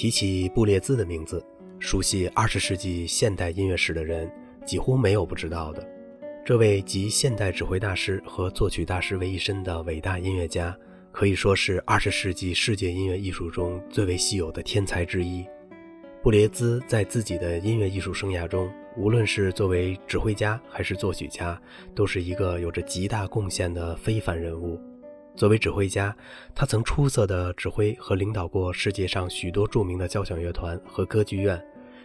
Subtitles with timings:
[0.00, 1.44] 提起布列兹的名字，
[1.78, 4.32] 熟悉二十世纪现代音乐史的人
[4.64, 5.86] 几乎没有不知道的。
[6.42, 10.74] 这位集现代指挥大师和作曲大师为一身的伟大音乐家，
[11.12, 15.44] 可以说是二十世纪世界音乐艺术中最为稀有的天才之一。
[16.22, 21.60] 布列兹在自己的音乐艺术生涯中，无论是作为指挥家还是作曲家，
[21.94, 24.80] 都是一个有着极大贡献的非凡人物。
[25.36, 26.14] 作为指挥家，
[26.54, 31.62] 他曾出色的指挥和领导过世界上许多著名的交响乐团和歌剧院，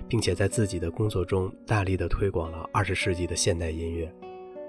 [0.08, 4.10] 并且在自己的工作中大力的推广了二十世纪的现代音乐。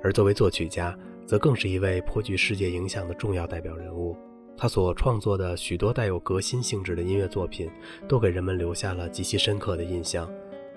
[0.03, 4.17] 而作为作曲家，则更是一位颇具世界影响的重要代表人物。
[4.57, 7.71] 他所创作的许多带有革新性质的音乐作品，
[8.09, 10.29] 都给人们留下了极其深刻的印象。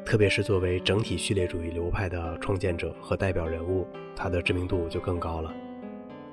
[0.05, 5.53] 特别是作为整体序列主义流派的创建者和代表人物，他的知名度就更高了。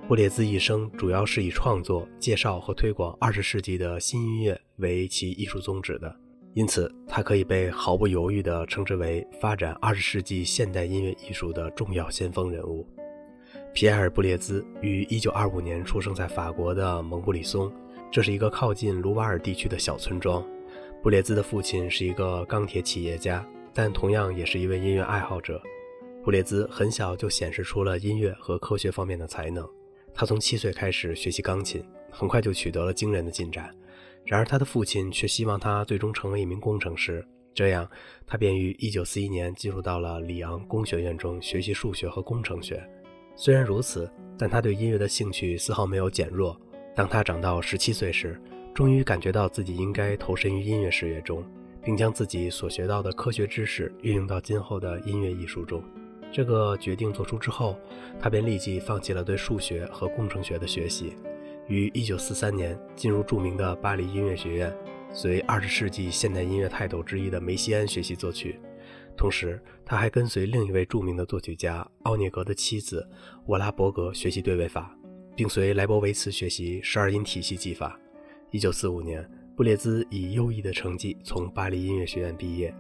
[0.08, 6.14] 布列兹一生主要是以创作、介绍和推广二十世纪的新音乐为其艺术宗旨的，
[6.54, 12.86] 因此他可以被毫不犹豫地称之为发展二十世纪现代音乐艺术的重要先锋人物。
[13.72, 17.72] 皮埃尔·布列兹于1925年出生在法国的蒙布里松，
[18.08, 20.40] 这是一个靠近卢瓦尔地区的小村庄。
[21.02, 25.60] 布列兹的父亲是一个钢铁企业家，但同样也是一位音乐爱好者。
[26.22, 29.68] 布列兹很小就显示出了音乐和科学方面的才能。
[30.18, 33.70] 他从七岁开始学习钢琴，很快就取得了惊人的进展。
[34.24, 37.22] 然而，他的父亲却希望他最终成为一名工程师，
[37.52, 37.86] 这样
[38.26, 42.82] 他便于1941年进入到了里昂工学院中学习数学和工程学。
[43.36, 46.58] 虽然如此，但他对音乐的兴趣丝毫没有减弱。
[46.94, 48.40] 当他长到17岁时，
[48.74, 51.44] 终于感觉到自己应该投身于音乐事业中，
[51.84, 55.84] 并将自己所学到的科学知识运用到今后的音乐艺术中。
[56.32, 57.78] 这个决定做出之后，
[58.20, 61.14] 他便立即放弃了对数学和工程学的学习，
[61.66, 64.74] 于1943年进入著名的巴黎音乐学院，
[65.12, 68.60] 随二十世纪现代音乐泰斗之一的梅西安学习作曲。
[69.16, 73.08] 同时，他还跟随另一位著名的作曲家奥涅格的妻子
[73.46, 74.94] 沃拉伯格学习对位法，
[75.34, 77.98] 并随莱博维茨学习十二音体系技法。
[78.50, 82.74] 1945年，布列兹以优异的成绩从巴黎音乐学院毕业，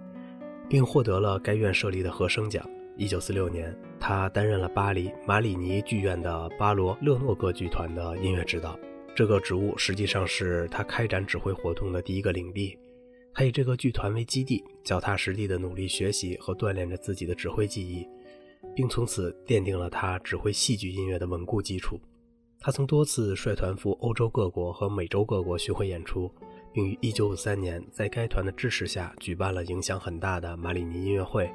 [0.68, 2.68] 并获得了该院设立的和声奖。
[2.98, 8.78] 一九四六年，他担任了巴黎马里尼剧院的巴罗勒诺歌剧团的音乐指导。
[9.14, 12.78] 这个职务实际上是他开展指挥活动的第一个领地。
[13.34, 18.08] 他以这个剧团为基地，脚踏实地地努力学习和锻炼着自己的指挥技艺，
[18.74, 22.00] 并从此奠定了他指挥戏剧音乐的稳固基础。
[22.58, 26.32] 他曾多次率团赴欧洲各国和美洲各国巡回演出，
[26.72, 31.50] 并于一九五三年在该团的支持下举办了影响很大的马里尼音乐会。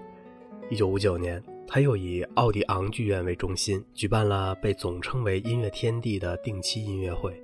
[0.72, 7.38] 一九五九年，他又以奥迪昂剧院为中心，举办了被总称为“音乐天地”的定期音乐会。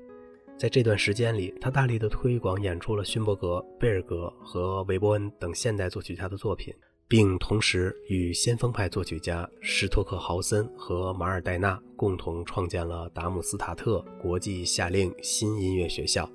[0.57, 6.73] 在这段时间里，他大力的推广演出了勋伯格、贝尔格和韦伯恩等现代作曲家的作品，
[7.05, 16.31] 并同时与先锋派作曲家施托克豪森和马尔代纳共同创建了达姆斯塔特国际夏令新音乐学校。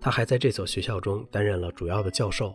[0.00, 2.54] 他还在这所学校中担任了主要的教授。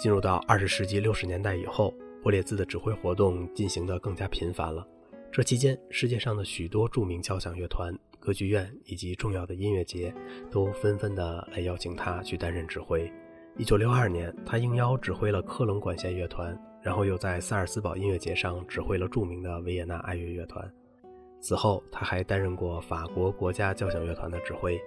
[0.00, 1.92] 进入到二十世纪六十年代以后。
[2.22, 4.86] 布列兹的指挥活动进行得更加频繁了。
[5.30, 10.12] 这期间，世界上的许多著名交响乐团、歌剧院以及重要的音乐节
[10.50, 13.10] 都纷纷的来邀请他去担任指挥。
[13.56, 20.72] 一九六二年，他应邀指挥了科隆管弦乐团，然后又在萨尔斯堡音乐节上指挥了著名的维也纳爱乐乐团。
[21.40, 24.80] 此后，他还担任过法国国家交响乐团的指挥。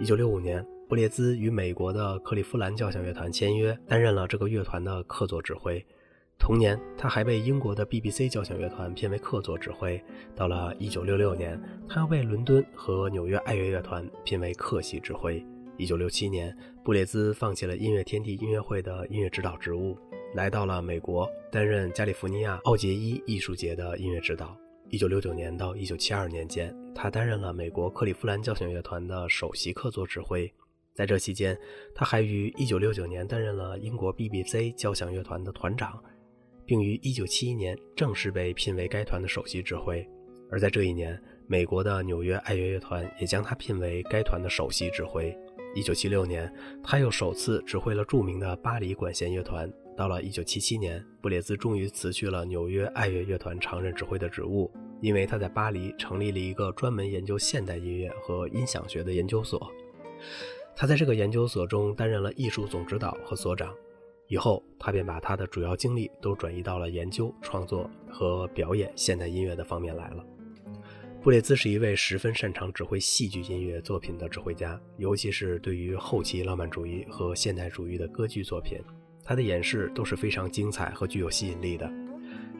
[0.00, 5.84] 一九六五年，布列兹与美国的克利夫兰交响乐团签约，担任了这个乐团的客座指挥。
[6.38, 10.02] 同年，他还被英国的 BBC 交响乐团聘为客座指挥。
[10.34, 15.42] 到了1966年，他又被伦敦和纽约爱乐乐团聘为客席指挥。
[15.78, 19.96] 1967年，布列兹放弃了音乐天地音乐会的音乐指导职务，
[20.34, 24.54] 来到了美国，担任加利福尼亚奥杰伊艺术节的音乐指导。
[24.90, 30.52] 1969年到1972年间，他担任了美国克利夫兰交响乐团的首席客座指挥。
[30.92, 31.58] 在这期间，
[31.92, 36.00] 他还于1969年担任了英国 BBC 交响乐团的团长。
[36.66, 40.06] 并于1971年正式被聘为该团的首席指挥，
[40.50, 45.36] 而在这一年，美国的纽约爱乐乐团也将他聘为该团的首席指挥。
[45.74, 49.70] 1976年，他又首次指挥了著名的巴黎管弦乐团。
[49.96, 54.70] 到了1977年，布列兹终于辞去了纽约爱乐乐团常任指挥的职务，
[55.00, 59.70] 因为他在巴黎成立了一个专门研究现代音乐和音响学的研究所。
[60.76, 63.72] 他在这个研究所中担任了艺术总指导和所长。
[64.28, 70.24] 以后，他便把他的主要精力都转移到了研究、创作和表演现代音乐的方面来了。
[71.22, 78.78] 布列兹是一位十分擅长指挥戏剧音乐作品的指挥家，尤其是对于后期浪漫主义和现代主义的歌剧作品，
[79.24, 81.90] 他的演示都是非常精彩和具有吸引力的。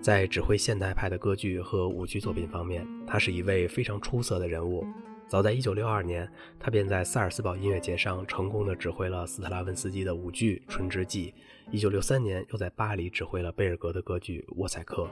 [0.01, 4.85] 在指挥现代派的歌剧和舞剧作品方面，他是一位非常出色的人物。
[5.35, 11.35] 早在1962年，他便在萨尔斯堡音乐节上成功地指挥了斯特拉文斯基的舞剧《春之祭》。
[11.77, 15.09] 1963年，又在巴黎指挥了贝尔格的歌剧《沃塞克》。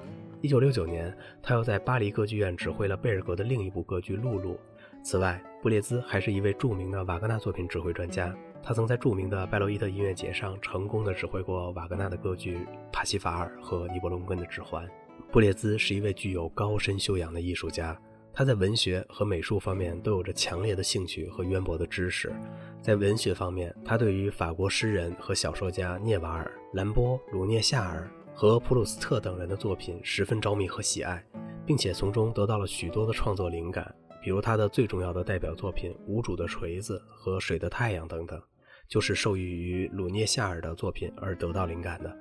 [0.49, 4.55] 1969年，他又在巴黎歌剧院指挥了贝尔格的另一部歌剧《露露》。
[5.03, 8.33] 此外，布列兹还是一位著名的瓦格纳作品指挥专家。
[8.63, 12.59] 他曾在著名的拜洛伊特音乐节上成功地指挥过瓦格纳的歌剧
[12.93, 14.87] 《帕西法尔》和《尼伯龙根的指环》。
[15.33, 18.01] 布列兹是一位具有高深修养的艺术家。
[18.35, 22.33] 他在文学和美术方面都有着强烈的兴趣和渊博的知识。
[22.81, 31.23] 在文学方面，他对于法国诗人和小说家涅瓦尔、兰波、鲁涅夏尔和普鲁斯特等人的作品十分着迷和喜爱，
[31.67, 33.95] 并且从中得到了许多的创作灵感。
[34.23, 38.41] 比如他的最重要的代表作品《无主的锤子》和《水的太阳》等等，
[38.89, 42.17] 就是受益于鲁涅夏尔的作品而得到灵感的。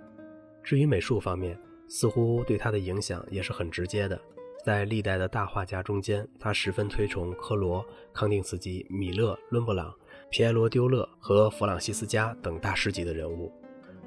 [0.63, 4.19] 至于美术方面，似乎对他的影响也是很直接的。
[4.63, 9.93] 在历代的大画家中间，他十分推崇科罗、康定斯基、米勒、伦勃朗、
[10.29, 13.51] 皮埃罗·丢勒和弗朗西斯加等大师级的人物。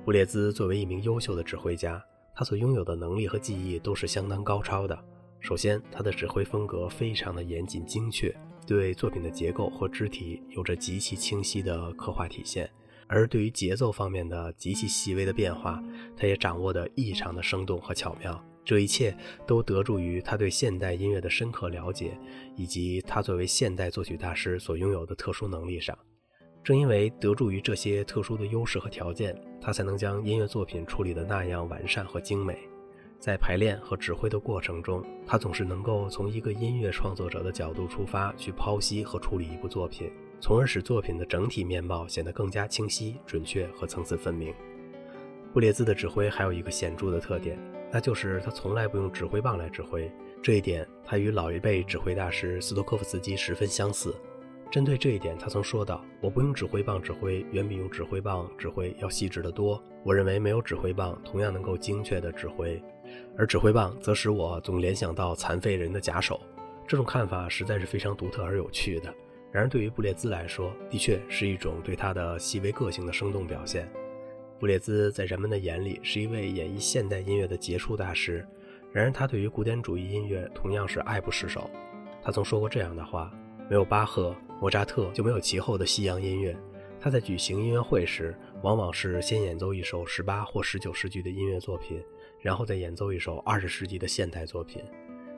[0.05, 2.01] 布列兹作为一名优秀的指挥家，
[2.37, 4.97] 他所拥有的能力和技艺都是相当高超的。
[5.41, 8.35] 首先，他的指挥风格非常的严谨精确，
[8.67, 12.65] 对作品的结构和肢体有着极其清晰的刻画体现；
[13.09, 15.83] 而对于节奏方面的极其细微的变化，
[16.17, 18.43] 他也掌握得异常的生动和巧妙。
[18.65, 19.15] 这一切
[19.47, 22.19] 都得助于他对现代音乐的深刻了解，
[22.57, 25.97] 以及他作为现代作曲大师所拥有的特殊能力上。
[26.63, 32.59] 正因为得助于这些特殊的优势和条件，他才能将音乐作品处理得那样完善和精美。
[33.19, 44.55] 在排练和指挥的过程中，他总是能够从一个音乐创作者的角度出发，去剖析和处理一部作品，从而使作品的整体面貌显得更加清晰、准确和层次分明。
[45.53, 47.59] 布列兹的指挥还有一个显著的特点。
[47.95, 50.11] 那就是他从来不用指挥棒来指挥，
[50.43, 54.13] 这一点他与老一辈指挥大师斯托科夫斯基十分相似。
[54.69, 59.81] 针对这一点，他曾说道：“我不用指挥棒指挥，远比用指挥棒指挥要细致得多。
[60.03, 62.83] 我认为没有指挥棒同样能够精确地指挥，
[63.39, 66.41] 而指挥棒则使我总联想到残废人的假手。”
[66.89, 69.15] 这种看法实在是非常独特而有趣的。
[69.53, 73.89] 然而，对于布列兹来说，的确是一种对他的细微个性的生动表现。
[74.65, 78.43] 布列兹在人们的眼里是一位演绎现代音乐的杰出大师，
[78.93, 81.71] 然而他对于古典主义音乐同样是爱不释手。
[82.23, 83.31] 他曾说过这样的话
[83.69, 86.57] ：“没有巴赫、莫扎特，就没有其后的西洋音乐。”
[86.99, 92.03] 他在举行音乐会时，往往是先演奏一首十八或十九世纪的音乐作品，
[92.41, 94.83] 然后再演奏一首二十世纪的现代作品，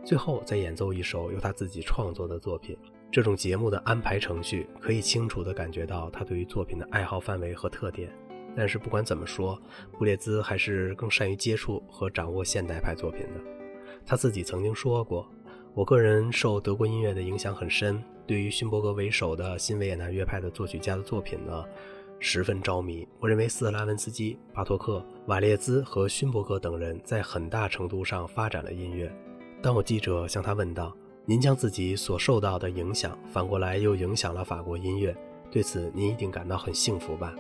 [0.05, 2.79] 最后再演奏一首由他自己创作的作品。
[3.11, 8.09] 这种节目的安排程序可以清楚地感觉到他对于作品的爱好范围和特点。
[8.57, 9.61] 但是不管怎么说，
[9.99, 13.41] 布列兹还是更善于接触和掌握现代派作品的。
[14.07, 15.29] 他自己曾经说过
[15.75, 21.65] ：“我个人受德国音乐的影响很深，对于勋伯格为首的新维也纳乐派的作曲家的作品呢，
[22.19, 23.07] 十分着迷。
[23.21, 29.15] 我认为斯特拉文斯基、巴托克、瓦列兹和勋伯格等人在很大程度上发展了音乐。”
[29.61, 35.17] 当我记者向他问道：“您将自己所受到的影响，反过来又影响了法国音乐，
[35.51, 37.35] 对此您一定感到很幸福吧？”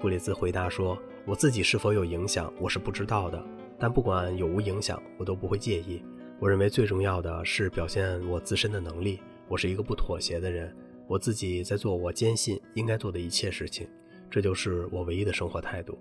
[0.00, 0.96] 布列兹回答说
[1.26, 3.44] ：“我自己是否有影响，我是不知道的。
[3.76, 6.04] 但不管有无影响，我都不会介意。
[6.38, 9.20] 我认为最重要的是表现我自身的能力。
[9.48, 10.72] 我是一个不妥协的人，
[11.08, 13.88] 我自己在做我坚信应该做的一切事情。
[14.30, 15.98] 这就是我唯一的生活态度。”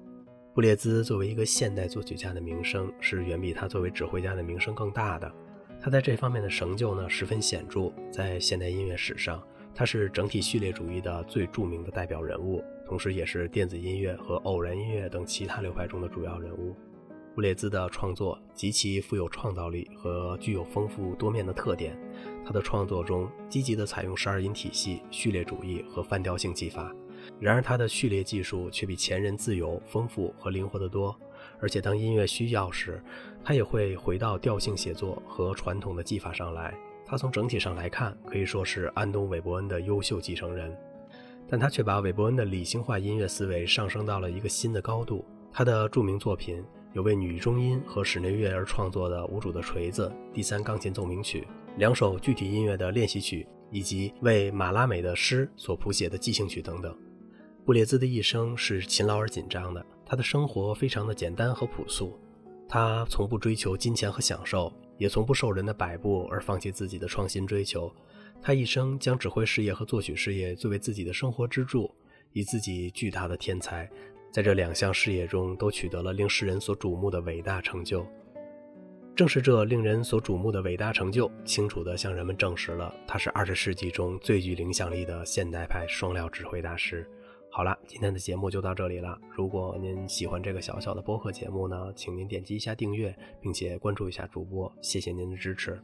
[0.54, 5.32] 布列兹作为一个现代作曲家的名声是远比他作为指挥家的名声更大的。
[5.82, 9.42] 他在这方面的成就呢十分显著，在现代音乐史上，
[9.74, 12.64] 他是整体序列主义的最著名的代表人物。
[12.88, 16.74] 同时，也是电子音乐和偶然音乐等其他流派中的主要人物。
[17.36, 22.00] 布列兹的创作极其富有创造力和具有丰富多面的特点。
[22.46, 26.96] 他的创作中积极地采用十二音体系、序列主义和泛调性技法。
[27.40, 31.16] 然而，他的序列技术却比前人自由、丰富和灵活得多。
[31.60, 33.04] 而且，当音乐需要时，
[33.44, 36.74] 他也会回到调性写作和传统的技法上来。
[37.06, 40.76] 他从整体上来看，可以说是安东·韦伯恩的优秀继承人。
[41.50, 45.24] 但他却把韦伯恩的理性化音乐思维上升到了一个新的高度。
[45.52, 46.64] 他的著名作品
[46.94, 56.96] 有为女中音和室内乐而创作的《无主的锤子》第三钢琴奏鸣曲，两首具体音乐的练习曲，以及为马拉美的诗所谱写的即兴曲等等。
[57.66, 62.18] 布列兹的一生是勤劳而紧张的，他的生活非常的简单和朴素，
[62.68, 67.92] 他从不追求金钱和享受，也从不受人的摆布而放弃自己的创新追求。
[68.42, 71.94] 他一生将指挥事业和作曲事业作为自己的生活支柱，
[72.34, 73.90] 以自己巨大的天才，
[74.32, 78.06] 在这两项事业中都取得了令世人所瞩目的伟大成就。
[79.16, 87.10] 正是这令人所瞩目的伟大成就，清楚地向人们证实了他是二十世纪中最具影响力的现代派双料指挥大师。
[87.58, 89.20] 好了，今天的节目就到这里了。
[89.36, 95.82] 如果您喜欢这个小小的播客节目呢，请您点击一下订阅，并且关注一下主播，谢谢您的支持。